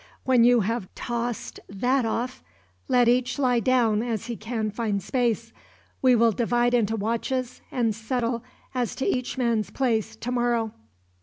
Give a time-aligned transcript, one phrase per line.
[0.23, 2.43] When you have tossed that off,
[2.87, 5.53] let each lie down as he can find space.
[6.01, 8.43] We will divide into watches, and settle
[8.73, 10.71] as to each man's place, tomorrow.